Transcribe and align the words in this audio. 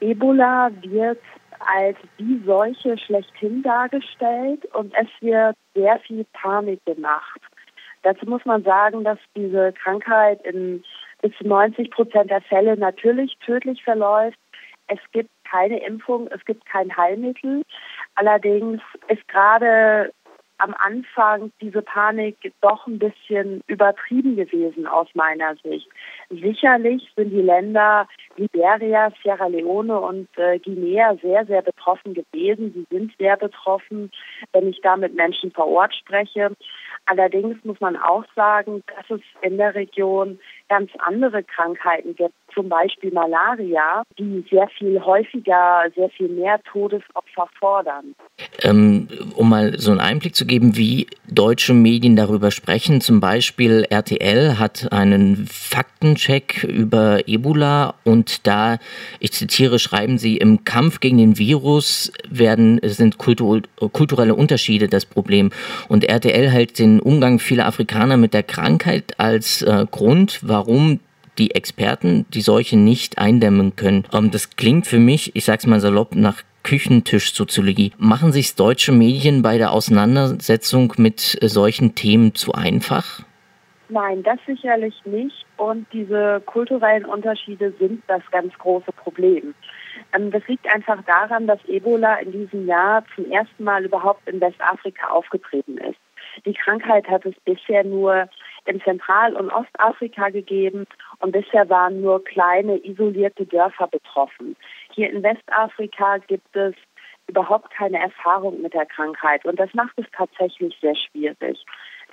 Ebola 0.00 0.70
wird 0.82 1.20
als 1.60 1.96
die 2.18 2.40
Seuche 2.46 2.96
schlechthin 2.98 3.62
dargestellt 3.62 4.64
und 4.74 4.94
es 4.94 5.08
wird 5.20 5.56
sehr 5.74 5.98
viel 6.00 6.24
Panik 6.32 6.84
gemacht. 6.84 7.40
Dazu 8.02 8.26
muss 8.26 8.44
man 8.44 8.62
sagen, 8.62 9.02
dass 9.04 9.18
diese 9.34 9.72
Krankheit 9.72 10.40
in 10.42 10.84
bis 11.20 11.32
zu 11.36 11.46
90 11.46 11.90
Prozent 11.90 12.30
der 12.30 12.42
Fälle 12.42 12.76
natürlich 12.76 13.36
tödlich 13.44 13.82
verläuft. 13.82 14.38
Es 14.86 15.00
gibt 15.12 15.30
keine 15.44 15.84
Impfung, 15.84 16.28
es 16.28 16.44
gibt 16.44 16.64
kein 16.66 16.96
Heilmittel. 16.96 17.62
Allerdings 18.14 18.80
ist 19.08 19.26
gerade 19.28 20.12
am 20.58 20.74
Anfang 20.78 21.52
diese 21.60 21.82
Panik 21.82 22.36
doch 22.60 22.86
ein 22.86 22.98
bisschen 22.98 23.62
übertrieben 23.66 24.36
gewesen 24.36 24.86
aus 24.86 25.08
meiner 25.14 25.54
Sicht. 25.56 25.88
Sicherlich 26.30 27.08
sind 27.16 27.30
die 27.30 27.42
Länder 27.42 28.08
Liberia, 28.38 29.12
Sierra 29.22 29.46
Leone 29.46 29.98
und 29.98 30.28
äh, 30.36 30.58
Guinea 30.58 31.16
sehr, 31.22 31.44
sehr 31.46 31.62
betroffen 31.62 32.14
gewesen. 32.14 32.72
Sie 32.72 32.86
sind 32.96 33.12
sehr 33.18 33.36
betroffen, 33.36 34.10
wenn 34.52 34.68
ich 34.68 34.80
da 34.80 34.96
mit 34.96 35.14
Menschen 35.14 35.50
vor 35.52 35.66
Ort 35.68 35.94
spreche. 35.94 36.52
Allerdings 37.06 37.62
muss 37.64 37.80
man 37.80 37.96
auch 37.96 38.24
sagen, 38.34 38.82
dass 38.86 39.18
es 39.18 39.24
in 39.42 39.56
der 39.56 39.74
Region 39.74 40.38
ganz 40.68 40.90
andere 40.98 41.42
Krankheiten 41.42 42.14
gibt, 42.14 42.34
zum 42.54 42.68
Beispiel 42.68 43.12
Malaria, 43.12 44.02
die 44.18 44.44
sehr 44.50 44.68
viel 44.68 45.00
häufiger, 45.00 45.84
sehr 45.94 46.10
viel 46.10 46.28
mehr 46.28 46.60
Todesopfer 46.70 47.48
fordern. 47.58 48.14
Ähm, 48.62 49.08
um 49.36 49.48
mal 49.48 49.78
so 49.78 49.90
einen 49.90 50.00
Einblick 50.00 50.34
zu 50.34 50.46
geben, 50.46 50.76
wie 50.76 51.06
deutsche 51.28 51.74
Medien 51.74 52.16
darüber 52.16 52.50
sprechen, 52.50 53.00
zum 53.00 53.20
Beispiel 53.20 53.86
RTL 53.88 54.58
hat 54.58 54.92
einen 54.92 55.46
Faktencheck 55.46 56.64
über 56.64 57.28
Ebola 57.28 57.94
und 58.04 58.46
da, 58.46 58.78
ich 59.20 59.32
zitiere, 59.32 59.78
schreiben 59.78 60.18
sie, 60.18 60.36
im 60.36 60.64
Kampf 60.64 61.00
gegen 61.00 61.18
den 61.18 61.38
Virus 61.38 62.12
werden, 62.28 62.80
sind 62.82 63.18
kultur, 63.18 63.62
kulturelle 63.92 64.34
Unterschiede 64.34 64.88
das 64.88 65.06
Problem. 65.06 65.50
Und 65.88 66.04
RTL 66.04 66.50
hält 66.50 66.78
den 66.78 67.00
Umgang 67.00 67.38
vieler 67.38 67.66
Afrikaner 67.66 68.16
mit 68.16 68.34
der 68.34 68.42
Krankheit 68.42 69.18
als 69.18 69.62
äh, 69.62 69.86
Grund, 69.90 70.40
warum 70.42 70.57
die 71.38 71.54
Experten 71.54 72.26
die 72.34 72.40
Seuche 72.40 72.76
nicht 72.76 73.18
eindämmen 73.18 73.76
können. 73.76 74.04
Ähm, 74.12 74.30
das 74.30 74.56
klingt 74.56 74.86
für 74.86 74.98
mich, 74.98 75.34
ich 75.36 75.44
sag's 75.44 75.66
mal 75.66 75.80
salopp, 75.80 76.14
nach 76.14 76.42
Küchentischsoziologie. 76.64 77.92
Machen 77.98 78.32
sich 78.32 78.54
deutsche 78.54 78.92
Medien 78.92 79.42
bei 79.42 79.58
der 79.58 79.72
Auseinandersetzung 79.72 80.92
mit 80.98 81.38
äh, 81.40 81.48
solchen 81.48 81.94
Themen 81.94 82.34
zu 82.34 82.52
einfach? 82.52 83.22
Nein, 83.88 84.22
das 84.22 84.38
sicherlich 84.46 84.94
nicht. 85.06 85.46
Und 85.56 85.86
diese 85.92 86.42
kulturellen 86.44 87.06
Unterschiede 87.06 87.72
sind 87.78 88.02
das 88.06 88.22
ganz 88.30 88.52
große 88.58 88.92
Problem. 88.92 89.54
Ähm, 90.14 90.30
das 90.30 90.46
liegt 90.46 90.72
einfach 90.72 91.02
daran, 91.04 91.46
dass 91.46 91.64
Ebola 91.66 92.16
in 92.16 92.32
diesem 92.32 92.66
Jahr 92.66 93.04
zum 93.14 93.30
ersten 93.30 93.64
Mal 93.64 93.84
überhaupt 93.84 94.28
in 94.28 94.40
Westafrika 94.40 95.08
aufgetreten 95.08 95.78
ist. 95.78 95.98
Die 96.44 96.54
Krankheit 96.54 97.08
hat 97.08 97.24
es 97.24 97.34
bisher 97.44 97.84
nur 97.84 98.28
in 98.66 98.80
Zentral- 98.80 99.34
und 99.34 99.50
Ostafrika 99.50 100.30
gegeben 100.30 100.86
und 101.20 101.32
bisher 101.32 101.68
waren 101.68 102.00
nur 102.00 102.22
kleine 102.24 102.76
isolierte 102.84 103.46
Dörfer 103.46 103.86
betroffen. 103.86 104.56
Hier 104.94 105.10
in 105.10 105.22
Westafrika 105.22 106.18
gibt 106.18 106.54
es 106.56 106.74
überhaupt 107.28 107.70
keine 107.70 107.98
Erfahrung 108.00 108.62
mit 108.62 108.74
der 108.74 108.86
Krankheit 108.86 109.44
und 109.44 109.58
das 109.58 109.72
macht 109.74 109.92
es 109.96 110.06
tatsächlich 110.12 110.76
sehr 110.80 110.96
schwierig. 110.96 111.64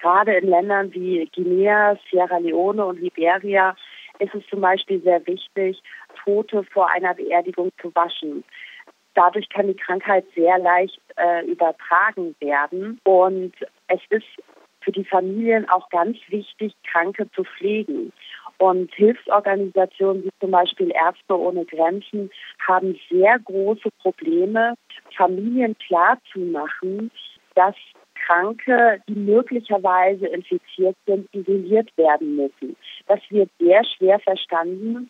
Gerade 0.02 0.36
in 0.36 0.50
Ländern 0.50 0.94
wie 0.94 1.30
Guinea, 1.34 1.98
Sierra 2.10 2.38
Leone 2.38 2.86
und 2.86 3.00
Liberia 3.00 3.76
ist 4.20 4.34
es 4.36 4.46
zum 4.48 4.62
Beispiel 4.62 5.02
sehr 5.02 5.26
wichtig, 5.26 5.82
Tote 6.24 6.64
vor 6.64 6.90
einer 6.92 7.14
Beerdigung 7.14 7.70
zu 7.82 7.94
waschen. 7.96 8.44
Dadurch 9.14 9.48
kann 9.50 9.68
die 9.68 9.76
Krankheit 9.76 10.26
sehr 10.36 10.58
leicht 10.60 11.00
äh, 11.16 11.46
übertragen 11.46 12.36
werden 12.40 13.00
und 13.06 13.54
es 13.88 14.02
ist 14.10 14.26
für 14.86 14.92
die 14.92 15.04
Familien 15.04 15.68
auch 15.70 15.90
ganz 15.90 16.18
wichtig, 16.30 16.74
Kranke 16.90 17.30
zu 17.32 17.44
pflegen. 17.44 18.14
Und 18.58 18.94
Hilfsorganisationen 18.94 20.24
wie 20.24 20.30
zum 20.40 20.52
Beispiel 20.52 20.92
Ärzte 20.92 21.38
ohne 21.38 21.66
Grenzen 21.66 22.30
haben 22.66 22.98
sehr 23.10 23.38
große 23.40 23.90
Probleme, 24.02 24.76
Familien 25.18 25.76
klarzumachen, 25.80 27.12
dass 27.56 27.76
Kranke, 28.26 29.02
die 29.10 29.16
möglicherweise 29.16 30.28
infiziert 30.28 30.96
sind, 31.06 31.28
isoliert 31.34 31.90
werden 31.98 32.38
müssen. 32.38 32.78
Das 33.08 33.20
wird 33.30 33.50
sehr 33.60 33.84
schwer 33.84 34.20
verstanden, 34.20 35.10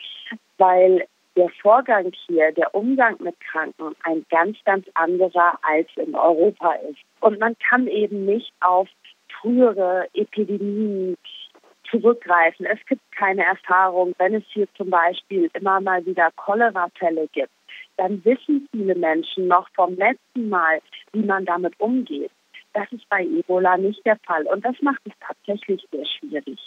weil 0.58 1.06
der 1.36 1.50
Vorgang 1.62 2.12
hier, 2.28 2.52
der 2.54 2.74
Umgang 2.74 3.18
mit 3.20 3.40
Kranken, 3.42 3.96
ein 4.04 4.26
ganz, 4.30 4.58
ganz 4.64 4.86
anderer 4.94 5.60
als 5.62 5.88
in 5.98 6.16
Europa 6.16 6.74
ist. 6.90 7.00
Und 7.20 7.40
man 7.40 7.56
kann 7.70 7.88
eben 7.88 8.26
nicht 8.26 8.52
auf 8.62 8.88
frühere 9.46 10.08
Epidemien 10.14 11.16
zurückgreifen. 11.90 12.66
Es 12.66 12.80
gibt 12.88 13.02
keine 13.16 13.46
Erfahrung, 13.46 14.16
wenn 14.18 14.34
es 14.34 14.44
hier 14.52 14.68
zum 14.76 14.90
Beispiel 14.90 15.50
immer 15.54 15.80
mal 15.82 16.04
wieder 16.06 16.32
Cholerafälle 16.36 17.28
gibt, 17.32 17.52
dann 17.98 18.26
wissen 18.26 18.68
viele 18.72 18.96
Menschen 18.96 19.48
noch 19.48 19.70
vom 19.76 19.96
letzten 19.96 20.50
Mal, 20.50 20.80
wie 21.14 21.24
man 21.24 21.46
damit 21.46 21.80
umgeht. 21.80 22.32
Das 22.74 22.92
ist 22.92 23.08
bei 23.08 23.24
Ebola 23.24 23.78
nicht 23.78 24.06
der 24.06 24.18
Fall 24.26 24.46
und 24.48 24.66
das 24.66 24.76
macht 24.82 25.02
es 25.06 25.14
tatsächlich 25.22 25.88
sehr 25.92 26.06
schwierig. 26.06 26.60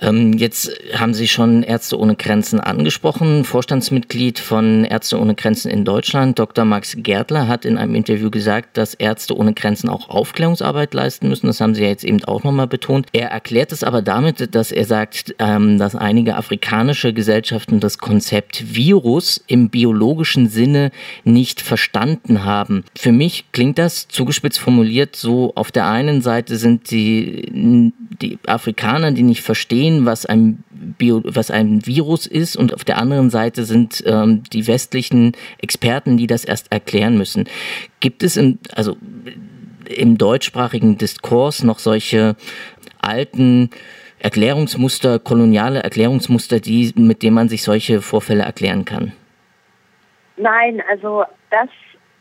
Ähm, 0.00 0.32
jetzt 0.34 0.70
haben 0.94 1.14
Sie 1.14 1.28
schon 1.28 1.62
Ärzte 1.62 1.98
ohne 1.98 2.16
Grenzen 2.16 2.60
angesprochen. 2.60 3.44
Vorstandsmitglied 3.44 4.38
von 4.38 4.84
Ärzte 4.84 5.18
ohne 5.20 5.34
Grenzen 5.34 5.70
in 5.70 5.84
Deutschland, 5.84 6.38
Dr. 6.38 6.64
Max 6.64 6.96
Gärtler, 6.98 7.48
hat 7.48 7.64
in 7.64 7.78
einem 7.78 7.94
Interview 7.94 8.30
gesagt, 8.30 8.76
dass 8.76 8.94
Ärzte 8.94 9.36
ohne 9.36 9.54
Grenzen 9.54 9.88
auch 9.88 10.08
Aufklärungsarbeit 10.08 10.94
leisten 10.94 11.28
müssen. 11.28 11.46
Das 11.46 11.60
haben 11.60 11.74
Sie 11.74 11.82
ja 11.82 11.88
jetzt 11.88 12.04
eben 12.04 12.22
auch 12.24 12.44
nochmal 12.44 12.66
betont. 12.66 13.06
Er 13.12 13.28
erklärt 13.28 13.72
es 13.72 13.84
aber 13.84 14.02
damit, 14.02 14.54
dass 14.54 14.72
er 14.72 14.84
sagt, 14.84 15.34
ähm, 15.38 15.78
dass 15.78 15.94
einige 15.94 16.36
afrikanische 16.36 17.12
Gesellschaften 17.12 17.80
das 17.80 17.98
Konzept 17.98 18.74
Virus 18.74 19.42
im 19.46 19.70
biologischen 19.70 20.48
Sinne 20.48 20.90
nicht 21.24 21.60
verstanden 21.60 22.44
haben. 22.44 22.84
Für 22.96 23.12
mich 23.12 23.44
klingt 23.52 23.78
das 23.78 24.08
zugespitzt 24.08 24.58
formuliert 24.58 25.16
so, 25.16 25.52
auf 25.54 25.70
der 25.70 25.86
einen 25.86 26.22
Seite 26.22 26.56
sind 26.56 26.90
die, 26.90 27.92
die 28.20 28.38
Afrikaner, 28.46 29.12
die 29.12 29.22
nicht 29.22 29.42
verstehen, 29.42 29.83
verstehen, 29.84 30.06
was 30.06 30.26
ein, 30.26 30.64
Bio, 30.70 31.22
was 31.24 31.50
ein 31.50 31.86
Virus 31.86 32.26
ist 32.26 32.56
und 32.56 32.74
auf 32.74 32.84
der 32.84 32.98
anderen 32.98 33.30
Seite 33.30 33.64
sind 33.64 34.02
ähm, 34.06 34.42
die 34.52 34.66
westlichen 34.66 35.32
Experten, 35.58 36.16
die 36.16 36.26
das 36.26 36.44
erst 36.44 36.72
erklären 36.72 37.18
müssen. 37.18 37.48
Gibt 38.00 38.22
es 38.22 38.36
im, 38.36 38.58
also 38.74 38.96
im 39.86 40.16
deutschsprachigen 40.16 40.96
Diskurs 40.96 41.62
noch 41.62 41.78
solche 41.78 42.36
alten 43.02 43.70
Erklärungsmuster, 44.20 45.18
koloniale 45.18 45.82
Erklärungsmuster, 45.82 46.60
die, 46.60 46.92
mit 46.96 47.22
denen 47.22 47.34
man 47.34 47.48
sich 47.48 47.62
solche 47.62 48.00
Vorfälle 48.00 48.42
erklären 48.42 48.84
kann? 48.84 49.12
Nein, 50.36 50.82
also 50.90 51.24
das, 51.50 51.68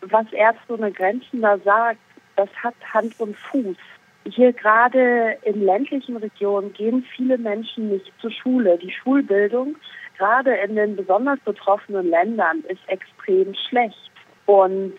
was 0.01 0.25
Ärzte 0.34 0.74
ohne 0.74 0.91
Grenzen 0.91 1.41
da 1.41 1.57
sagt, 1.59 2.00
das 2.35 2.50
hat 2.62 2.75
Hand 2.94 3.13
und 3.19 3.38
Fuß. 3.38 3.78
Hier 4.26 4.54
gerade 4.54 5.38
in 5.44 5.66
ländlichen 5.66 6.18
Regionen 6.18 6.72
gehen 6.74 7.06
viele 7.16 7.38
Menschen 7.38 7.90
nicht 7.90 8.12
zur 8.22 8.32
Schule. 8.32 8.78
Die 8.78 8.92
Schulbildung, 8.92 9.76
gerade 10.18 10.56
in 10.56 10.76
den 10.76 10.96
besonders 10.96 11.40
betroffenen 11.42 12.10
Ländern, 12.10 12.64
ist 12.70 12.82
extrem 12.88 13.54
schlecht. 13.68 14.12
Und 14.46 14.94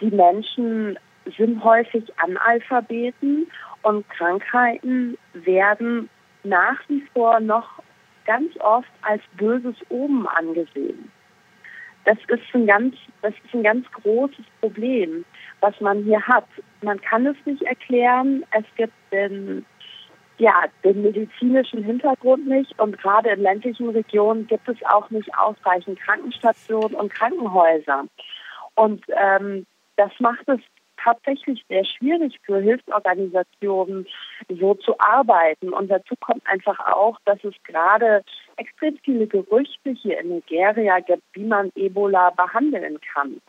die 0.00 0.10
Menschen 0.10 0.98
sind 1.36 1.62
häufig 1.62 2.04
Analphabeten 2.18 3.46
und 3.82 4.08
Krankheiten 4.10 5.16
werden 5.34 6.08
nach 6.42 6.78
wie 6.88 7.02
vor 7.12 7.38
noch 7.38 7.80
ganz 8.24 8.56
oft 8.58 8.90
als 9.02 9.22
böses 9.36 9.76
Omen 9.88 10.26
angesehen. 10.26 11.10
Das 12.04 12.18
ist 12.28 12.42
ein 12.54 12.66
ganz, 12.66 12.96
das 13.22 13.32
ist 13.44 13.54
ein 13.54 13.62
ganz 13.62 13.86
großes 13.92 14.44
Problem, 14.60 15.24
was 15.60 15.80
man 15.80 16.02
hier 16.04 16.20
hat. 16.20 16.46
Man 16.82 17.00
kann 17.00 17.26
es 17.26 17.36
nicht 17.44 17.62
erklären. 17.62 18.44
Es 18.50 18.64
gibt 18.76 18.92
den, 19.12 19.64
ja, 20.38 20.64
den 20.82 21.02
medizinischen 21.02 21.84
Hintergrund 21.84 22.48
nicht 22.48 22.78
und 22.80 22.98
gerade 22.98 23.30
in 23.30 23.42
ländlichen 23.42 23.90
Regionen 23.90 24.46
gibt 24.46 24.68
es 24.68 24.76
auch 24.86 25.08
nicht 25.10 25.30
ausreichend 25.38 26.00
Krankenstationen 26.00 26.94
und 26.94 27.12
Krankenhäuser. 27.12 28.04
Und 28.74 29.04
ähm, 29.08 29.66
das 29.96 30.10
macht 30.18 30.48
es 30.48 30.60
tatsächlich 31.02 31.64
sehr 31.68 31.84
schwierig 31.84 32.38
für 32.44 32.58
Hilfsorganisationen, 32.60 34.06
so 34.48 34.74
zu 34.74 34.98
arbeiten. 34.98 35.72
Und 35.72 35.88
dazu 35.88 36.14
kommt 36.20 36.46
einfach 36.46 36.78
auch, 36.80 37.18
dass 37.24 37.42
es 37.44 37.54
gerade 37.64 38.22
extrem 38.56 38.96
viele 39.04 39.26
Gerüchte 39.26 39.90
hier 39.90 40.20
in 40.20 40.28
Nigeria 40.28 41.00
gibt, 41.00 41.22
wie 41.34 41.44
man 41.44 41.70
Ebola 41.74 42.30
behandeln 42.30 42.98
kann. 43.12 43.40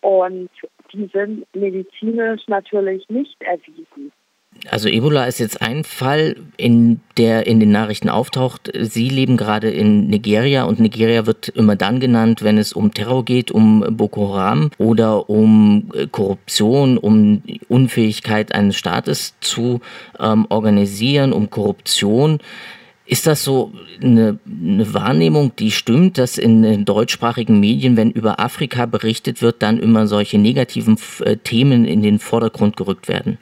Und 0.00 0.50
die 0.92 1.08
sind 1.12 1.46
medizinisch 1.54 2.42
natürlich 2.48 3.08
nicht 3.08 3.40
erwiesen. 3.42 4.12
Also 4.70 4.88
Ebola 4.88 5.26
ist 5.26 5.38
jetzt 5.38 5.62
ein 5.62 5.84
Fall, 5.84 6.36
in 6.56 7.00
der 7.16 7.46
in 7.46 7.60
den 7.60 7.70
Nachrichten 7.70 8.08
auftaucht. 8.08 8.70
Sie 8.74 9.08
leben 9.08 9.36
gerade 9.36 9.70
in 9.70 10.08
Nigeria 10.08 10.64
und 10.64 10.80
Nigeria 10.80 11.26
wird 11.26 11.48
immer 11.48 11.76
dann 11.76 12.00
genannt, 12.00 12.42
wenn 12.42 12.58
es 12.58 12.72
um 12.72 12.92
Terror 12.92 13.24
geht, 13.24 13.50
um 13.50 13.84
Boko 13.90 14.34
Haram 14.34 14.70
oder 14.78 15.30
um 15.30 15.92
äh, 15.94 16.06
Korruption, 16.08 16.98
um 16.98 17.42
Unfähigkeit 17.68 18.52
eines 18.52 18.76
Staates 18.76 19.38
zu 19.40 19.80
ähm, 20.18 20.46
organisieren, 20.48 21.32
um 21.32 21.50
Korruption. 21.50 22.40
Ist 23.10 23.26
das 23.26 23.42
so 23.42 23.72
eine, 24.02 24.38
eine, 24.46 24.92
Wahrnehmung, 24.92 25.56
die 25.56 25.70
stimmt, 25.70 26.18
dass 26.18 26.36
in, 26.36 26.62
in, 26.62 26.84
deutschsprachigen 26.84 27.58
Medien, 27.58 27.96
wenn 27.96 28.10
über 28.10 28.38
Afrika 28.38 28.84
berichtet 28.84 29.40
wird, 29.40 29.62
dann 29.62 29.78
immer 29.78 30.06
solche 30.06 30.36
negativen 30.36 30.98
äh, 31.24 31.36
Themen 31.38 31.86
in 31.86 32.02
den 32.02 32.18
Vordergrund 32.18 32.76
gerückt 32.76 33.08
werden? 33.08 33.38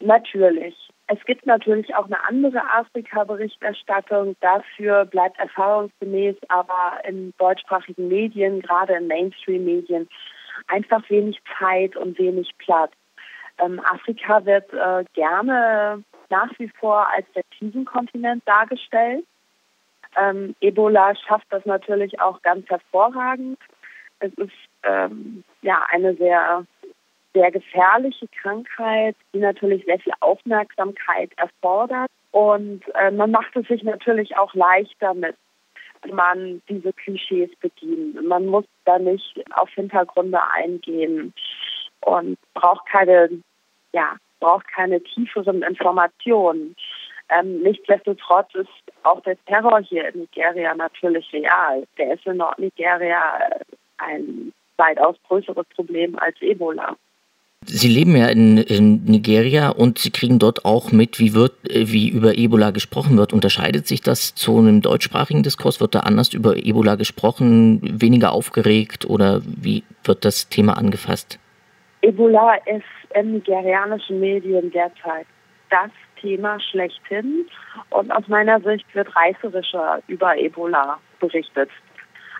Natürlich. 0.00 0.74
Es 1.08 1.22
gibt 1.26 1.44
natürlich 1.44 1.94
auch 1.94 2.06
eine 2.06 2.24
andere 2.26 2.62
Afrika-Berichterstattung. 2.72 4.36
Dafür 4.40 5.04
bleibt 5.04 5.38
erfahrungsgemäß 5.38 6.36
aber 6.48 7.04
in 7.06 7.34
deutschsprachigen 7.36 8.08
Medien, 8.08 8.62
gerade 8.62 8.94
in 8.94 9.06
Mainstream-Medien, 9.06 10.08
einfach 10.66 11.02
wenig 11.10 11.38
Zeit 11.58 11.94
und 11.94 12.18
wenig 12.18 12.48
Platz. 12.56 12.92
Ähm, 13.58 13.80
Afrika 13.80 14.46
wird 14.46 14.72
äh, 14.72 15.04
gerne 15.12 16.02
nach 16.30 16.50
wie 16.58 16.68
vor 16.68 17.08
als 17.08 17.26
der 17.34 17.42
Krisenkontinent 17.58 18.42
dargestellt. 18.46 19.24
Ähm, 20.16 20.54
Ebola 20.60 21.14
schafft 21.14 21.46
das 21.50 21.64
natürlich 21.66 22.20
auch 22.20 22.42
ganz 22.42 22.68
hervorragend. 22.68 23.58
Es 24.18 24.32
ist 24.34 24.52
ähm, 24.82 25.44
ja 25.62 25.84
eine 25.90 26.14
sehr 26.16 26.66
sehr 27.32 27.50
gefährliche 27.50 28.26
Krankheit, 28.42 29.16
die 29.32 29.38
natürlich 29.38 29.84
sehr 29.84 29.98
viel 30.00 30.12
Aufmerksamkeit 30.20 31.30
erfordert. 31.36 32.10
Und 32.32 32.82
äh, 32.94 33.10
man 33.10 33.30
macht 33.30 33.54
es 33.56 33.66
sich 33.68 33.82
natürlich 33.82 34.36
auch 34.36 34.54
leichter 34.54 35.14
mit, 35.14 35.36
wenn 36.02 36.14
man 36.14 36.62
diese 36.68 36.92
Klischees 36.92 37.50
bedient. 37.60 38.22
Man 38.26 38.46
muss 38.46 38.64
da 38.84 38.98
nicht 38.98 39.42
auf 39.52 39.68
Hintergründe 39.70 40.40
eingehen 40.54 41.32
und 42.00 42.38
braucht 42.54 42.86
keine, 42.86 43.30
ja, 43.92 44.16
braucht 44.40 44.66
keine 44.68 45.02
tieferen 45.02 45.62
Informationen. 45.62 46.74
Ähm, 47.28 47.62
nichtsdestotrotz 47.62 48.54
ist 48.54 48.68
auch 49.04 49.20
der 49.22 49.36
Terror 49.44 49.80
hier 49.80 50.12
in 50.12 50.20
Nigeria 50.20 50.74
natürlich 50.74 51.32
real. 51.32 51.86
Der 51.96 52.14
ist 52.14 52.26
in 52.26 52.38
Nordnigeria 52.38 53.38
äh, 53.38 53.64
ein 53.98 54.52
weitaus 54.76 55.16
größeres 55.28 55.66
Problem 55.76 56.18
als 56.18 56.34
Ebola. 56.40 56.96
Sie 57.66 57.88
leben 57.88 58.16
ja 58.16 58.26
in, 58.28 58.56
in, 58.56 59.04
Nigeria 59.04 59.68
und 59.68 59.98
Sie 59.98 60.10
kriegen 60.10 60.38
dort 60.38 60.64
auch 60.64 60.92
mit, 60.92 61.18
wie 61.18 61.34
wird, 61.34 61.52
wie 61.62 62.08
über 62.08 62.38
Ebola 62.38 62.70
gesprochen 62.70 63.18
wird. 63.18 63.34
Unterscheidet 63.34 63.86
sich 63.86 64.00
das 64.00 64.34
zu 64.34 64.56
einem 64.58 64.80
deutschsprachigen 64.80 65.42
Diskurs? 65.42 65.78
Wird 65.78 65.94
da 65.94 66.00
anders 66.00 66.32
über 66.32 66.56
Ebola 66.56 66.94
gesprochen, 66.94 67.80
weniger 67.82 68.32
aufgeregt 68.32 69.04
oder 69.04 69.42
wie 69.44 69.84
wird 70.04 70.24
das 70.24 70.48
Thema 70.48 70.78
angefasst? 70.78 71.38
Ebola 72.02 72.54
ist 72.66 72.84
in 73.14 73.32
nigerianischen 73.32 74.20
Medien 74.20 74.70
derzeit 74.70 75.26
das 75.70 75.90
Thema 76.20 76.58
schlechthin 76.60 77.46
und 77.90 78.10
aus 78.10 78.26
meiner 78.28 78.60
Sicht 78.60 78.86
wird 78.94 79.14
reißerischer 79.14 80.00
über 80.08 80.36
Ebola 80.36 80.98
berichtet. 81.18 81.70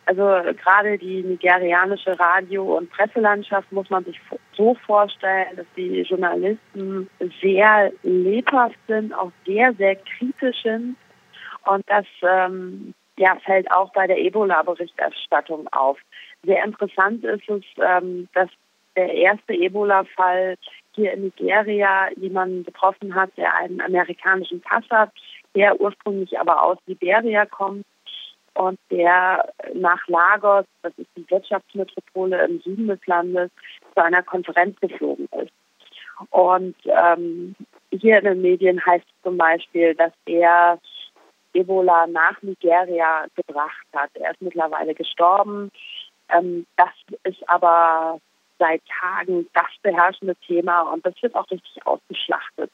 Also 0.06 0.22
gerade 0.62 0.98
die 0.98 1.22
nigerianische 1.22 2.18
Radio- 2.18 2.78
und 2.78 2.90
Presselandschaft 2.90 3.70
muss 3.70 3.88
man 3.90 4.04
sich 4.04 4.18
so 4.56 4.74
vorstellen, 4.86 5.56
dass 5.56 5.66
die 5.76 6.00
Journalisten 6.02 7.08
sehr 7.40 7.92
lebhaft 8.02 8.78
sind, 8.88 9.14
auch 9.14 9.30
sehr, 9.46 9.72
sehr 9.74 9.96
kritisch 9.96 10.62
sind. 10.62 10.96
Und 11.66 11.84
das 11.88 12.06
ähm, 12.22 12.94
ja, 13.18 13.36
fällt 13.44 13.70
auch 13.70 13.92
bei 13.92 14.06
der 14.06 14.18
Ebola-Berichterstattung 14.18 15.68
auf. 15.72 15.98
Sehr 16.44 16.64
interessant 16.64 17.22
ist 17.22 17.48
es, 17.48 17.62
ähm, 17.76 18.28
dass 18.32 18.48
der 18.96 19.12
erste 19.12 19.54
Ebola-Fall 19.54 20.56
hier 20.94 21.12
in 21.12 21.24
Nigeria 21.24 22.08
jemanden 22.16 22.64
betroffen 22.64 23.14
hat, 23.14 23.30
der 23.36 23.54
einen 23.56 23.80
amerikanischen 23.80 24.60
Pass 24.60 24.84
hat, 24.90 25.10
der 25.54 25.80
ursprünglich 25.80 26.38
aber 26.38 26.62
aus 26.62 26.78
Liberia 26.86 27.46
kommt 27.46 27.84
und 28.54 28.78
der 28.90 29.52
nach 29.74 30.06
Lagos, 30.08 30.64
das 30.82 30.92
ist 30.96 31.08
die 31.16 31.28
Wirtschaftsmetropole 31.30 32.44
im 32.44 32.60
Süden 32.60 32.88
des 32.88 33.04
Landes, 33.06 33.50
zu 33.94 34.02
einer 34.02 34.22
Konferenz 34.22 34.78
geflogen 34.80 35.28
ist. 35.40 35.52
Und 36.30 36.76
ähm, 36.84 37.54
hier 37.90 38.18
in 38.18 38.24
den 38.24 38.42
Medien 38.42 38.84
heißt 38.84 39.06
es 39.06 39.22
zum 39.22 39.38
Beispiel, 39.38 39.94
dass 39.94 40.12
er 40.26 40.78
Ebola 41.54 42.06
nach 42.06 42.40
Nigeria 42.42 43.26
gebracht 43.34 43.86
hat. 43.94 44.10
Er 44.14 44.32
ist 44.32 44.42
mittlerweile 44.42 44.94
gestorben. 44.94 45.70
Ähm, 46.28 46.66
das 46.76 46.90
ist 47.24 47.48
aber 47.48 48.20
seit 48.60 48.82
Tagen 49.00 49.48
das 49.54 49.66
beherrschende 49.82 50.36
Thema 50.46 50.82
und 50.82 51.04
das 51.04 51.14
wird 51.20 51.34
auch 51.34 51.50
richtig 51.50 51.84
ausgeschlachtet. 51.84 52.70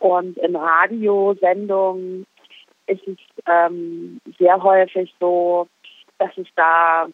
Und 0.00 0.36
in 0.38 0.56
Radiosendungen 0.56 2.26
ist 2.86 3.06
es 3.06 3.18
ähm, 3.46 4.20
sehr 4.38 4.60
häufig 4.60 5.14
so, 5.20 5.68
dass 6.18 6.36
es 6.36 6.48
da 6.56 7.06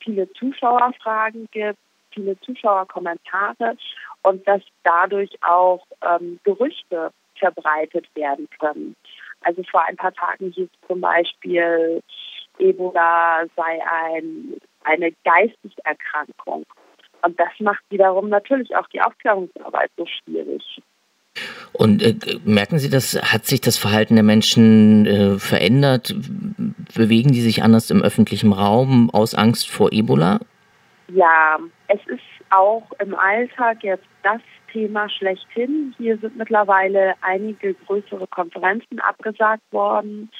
viele 0.00 0.30
Zuschauerfragen 0.34 1.48
gibt, 1.52 1.78
viele 2.10 2.38
Zuschauerkommentare 2.40 3.76
und 4.22 4.46
dass 4.46 4.60
dadurch 4.82 5.30
auch 5.42 5.86
ähm, 6.02 6.38
Gerüchte 6.44 7.10
verbreitet 7.36 8.06
werden 8.14 8.48
können. 8.60 8.94
Also 9.40 9.62
vor 9.64 9.84
ein 9.84 9.96
paar 9.96 10.12
Tagen 10.12 10.50
hieß 10.52 10.68
zum 10.86 11.00
Beispiel, 11.00 12.02
Ebola 12.58 13.44
sei 13.56 13.80
ein, 13.86 14.54
eine 14.84 15.12
Geisteserkrankung. 15.24 16.64
Und 17.24 17.38
das 17.38 17.48
macht 17.60 17.82
wiederum 17.90 18.28
natürlich 18.28 18.74
auch 18.76 18.86
die 18.88 19.00
Aufklärungsarbeit 19.00 19.90
so 19.96 20.06
schwierig. 20.06 20.62
Und 21.72 22.02
äh, 22.02 22.14
merken 22.44 22.78
Sie 22.78 22.90
das, 22.90 23.20
hat 23.32 23.46
sich 23.46 23.60
das 23.60 23.76
Verhalten 23.76 24.14
der 24.14 24.22
Menschen 24.22 25.06
äh, 25.06 25.38
verändert? 25.38 26.14
Bewegen 26.94 27.32
die 27.32 27.40
sich 27.40 27.62
anders 27.62 27.90
im 27.90 28.02
öffentlichen 28.02 28.52
Raum 28.52 29.10
aus 29.10 29.34
Angst 29.34 29.68
vor 29.68 29.92
Ebola? 29.92 30.38
Ja, 31.08 31.58
es 31.88 32.00
ist 32.06 32.22
auch 32.50 32.84
im 33.00 33.14
Alltag 33.14 33.82
jetzt 33.82 34.06
das 34.22 34.40
Thema 34.72 35.08
schlechthin. 35.08 35.94
Hier 35.96 36.18
sind 36.18 36.36
mittlerweile 36.36 37.14
einige 37.20 37.74
größere 37.74 38.26
Konferenzen 38.28 39.00
abgesagt 39.00 39.62
worden. 39.72 40.30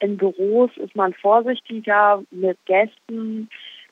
In 0.00 0.16
Büros 0.16 0.70
ist 0.76 0.96
man 0.96 1.14
vorsichtiger 1.14 2.22
mit 2.30 2.58
Gästen. 2.66 3.48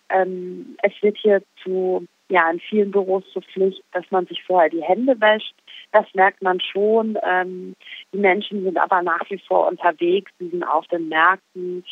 Ähm, 0.09 0.77
es 0.83 0.93
wird 1.03 1.17
hier 1.19 1.43
zu, 1.63 2.07
ja, 2.31 2.51
in 2.51 2.61
vielen 2.61 2.91
Büros 2.91 3.25
zur 3.33 3.43
Pflicht, 3.43 3.83
dass 3.93 4.05
man 4.11 4.27
sich 4.27 4.43
vorher 4.45 4.71
die 4.71 4.83
Hände 4.83 5.21
wäscht. 5.21 5.55
Das 5.93 6.07
merkt 6.15 6.43
man 6.43 6.61
schon. 6.61 7.19
Ähm, 7.29 7.75
die 8.15 8.19
Menschen 8.19 8.63
sind 8.63 8.79
aber 8.79 9.03
nach 9.03 9.29
wie 9.29 9.43
vor 9.47 9.67
unterwegs, 9.69 10.31
sie 10.39 10.49
sind 10.49 10.63
auf 10.63 10.87
den 10.87 11.09
Märkten. 11.09 11.85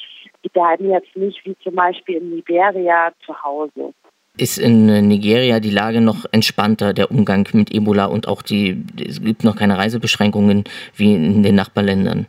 Die 0.45 0.49
bleiben 0.49 0.91
jetzt 0.91 1.15
nicht 1.17 1.45
wie 1.45 1.57
zum 1.63 1.75
Beispiel 1.75 2.17
in 2.17 2.31
Liberia 2.37 3.13
zu 3.27 3.43
Hause. 3.43 3.93
Ist 4.37 4.59
in 4.59 4.87
Nigeria 5.09 5.59
die 5.59 5.71
Lage 5.71 6.01
noch 6.01 6.25
entspannter, 6.31 6.95
der 6.95 7.11
Umgang 7.11 7.49
mit 7.55 7.75
Ebola 7.75 8.05
und 8.05 8.29
auch 8.29 8.43
die, 8.43 8.85
es 9.05 9.21
gibt 9.21 9.43
noch 9.43 9.57
keine 9.57 9.77
Reisebeschränkungen 9.77 10.63
wie 10.95 11.15
in 11.15 11.43
den 11.43 11.57
Nachbarländern? 11.57 12.27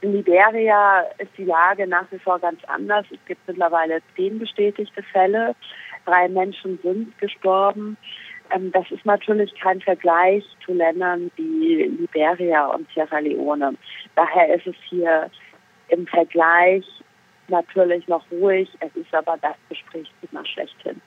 In 0.00 0.12
Liberia 0.12 1.02
ist 1.18 1.30
die 1.36 1.44
Lage 1.44 1.86
nach 1.86 2.10
wie 2.10 2.18
vor 2.18 2.38
ganz 2.38 2.58
anders. 2.66 3.04
Es 3.12 3.18
gibt 3.26 3.46
mittlerweile 3.46 4.00
zehn 4.16 4.38
bestätigte 4.38 5.02
Fälle. 5.12 5.54
Drei 6.04 6.28
Menschen 6.28 6.78
sind 6.82 7.16
gestorben. 7.18 7.96
Ähm, 8.54 8.72
das 8.72 8.90
ist 8.90 9.04
natürlich 9.04 9.52
kein 9.60 9.80
Vergleich 9.80 10.44
zu 10.64 10.72
Ländern 10.72 11.30
wie 11.36 11.84
Liberia 11.98 12.66
und 12.66 12.86
Sierra 12.94 13.18
Leone. 13.18 13.74
Daher 14.16 14.54
ist 14.54 14.66
es 14.66 14.76
hier 14.88 15.30
im 15.88 16.06
Vergleich 16.06 16.84
natürlich 17.48 18.06
noch 18.08 18.24
ruhig. 18.30 18.68
Es 18.80 18.94
ist 18.94 19.12
aber 19.12 19.36
das 19.42 19.56
Gesprächsthema 19.68 20.44
schlechthin. 20.46 21.00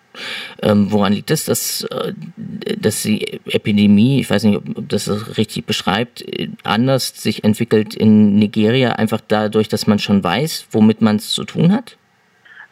Ähm, 0.61 0.91
woran 0.91 1.13
liegt 1.13 1.31
es, 1.31 1.45
dass, 1.45 1.83
äh, 1.83 2.13
dass 2.77 3.01
die 3.03 3.39
Epidemie, 3.45 4.19
ich 4.19 4.29
weiß 4.29 4.43
nicht, 4.43 4.57
ob 4.57 4.89
das 4.89 5.37
richtig 5.37 5.65
beschreibt, 5.65 6.23
anders 6.63 7.21
sich 7.21 7.43
entwickelt 7.43 7.95
in 7.95 8.35
Nigeria, 8.35 8.93
einfach 8.93 9.21
dadurch, 9.27 9.69
dass 9.69 9.87
man 9.87 9.99
schon 9.99 10.23
weiß, 10.23 10.67
womit 10.71 11.01
man 11.01 11.15
es 11.15 11.31
zu 11.31 11.45
tun 11.45 11.71
hat? 11.71 11.97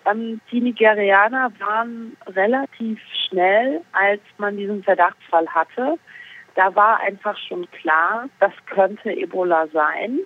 Ähm, 0.05 0.41
die 0.51 0.61
Nigerianer 0.61 1.51
waren 1.59 2.17
relativ 2.27 2.99
schnell, 3.27 3.81
als 3.91 4.21
man 4.37 4.57
diesen 4.57 4.83
Verdachtsfall 4.83 5.47
hatte. 5.47 5.97
Da 6.55 6.75
war 6.75 6.99
einfach 6.99 7.37
schon 7.37 7.69
klar, 7.71 8.27
das 8.39 8.51
könnte 8.65 9.11
Ebola 9.11 9.67
sein. 9.67 10.19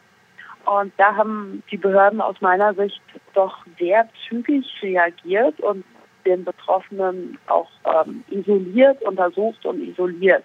Und 0.66 0.94
da 0.98 1.16
haben 1.16 1.62
die 1.70 1.78
Behörden 1.78 2.22
aus 2.22 2.42
meiner 2.42 2.74
Sicht 2.74 3.02
doch 3.34 3.66
sehr 3.78 4.10
zügig 4.28 4.66
reagiert 4.82 5.60
und 5.60 5.86
den 6.26 6.44
Betroffenen 6.44 7.38
auch 7.48 7.70
ähm, 7.86 8.24
isoliert, 8.30 9.02
untersucht 9.04 9.64
und 9.66 9.82
isoliert. 9.82 10.44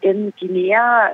In 0.00 0.32
Guinea 0.40 1.10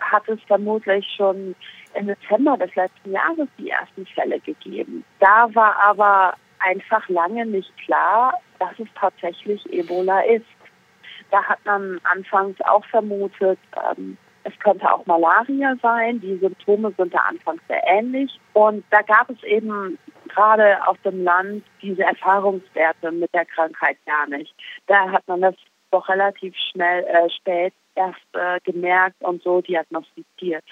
hat 0.00 0.28
es 0.28 0.40
vermutlich 0.48 1.06
schon 1.16 1.54
im 1.94 2.06
Dezember 2.08 2.56
des 2.56 2.74
letzten 2.74 3.12
Jahres 3.12 3.48
die 3.58 3.70
ersten 3.70 4.06
Fälle 4.06 4.40
gegeben. 4.40 5.04
Da 5.20 5.48
war 5.54 5.76
aber 5.84 6.34
einfach 6.64 7.08
lange 7.08 7.46
nicht 7.46 7.76
klar, 7.78 8.40
dass 8.58 8.78
es 8.78 8.88
tatsächlich 8.98 9.64
Ebola 9.72 10.20
ist. 10.20 10.46
Da 11.30 11.42
hat 11.42 11.58
man 11.64 12.00
anfangs 12.04 12.60
auch 12.62 12.84
vermutet, 12.86 13.58
ähm, 13.90 14.16
es 14.44 14.52
könnte 14.58 14.92
auch 14.92 15.04
Malaria 15.06 15.74
sein. 15.82 16.20
Die 16.20 16.36
Symptome 16.36 16.92
sind 16.98 17.14
da 17.14 17.18
anfangs 17.28 17.62
sehr 17.66 17.82
ähnlich. 17.86 18.38
Und 18.52 18.84
da 18.90 19.00
gab 19.00 19.30
es 19.30 19.42
eben 19.42 19.98
gerade 20.28 20.86
auf 20.86 20.98
dem 21.02 21.24
Land 21.24 21.64
diese 21.80 22.02
Erfahrungswerte 22.02 23.10
mit 23.10 23.32
der 23.34 23.46
Krankheit 23.46 23.96
gar 24.06 24.26
nicht. 24.28 24.54
Da 24.86 25.10
hat 25.10 25.26
man 25.26 25.40
das 25.40 25.54
doch 25.90 26.08
relativ 26.08 26.54
schnell 26.70 27.04
äh, 27.04 27.30
spät 27.30 27.72
erst 27.94 28.34
äh, 28.34 28.60
gemerkt 28.64 29.16
und 29.20 29.42
so 29.42 29.60
diagnostiziert. 29.60 30.64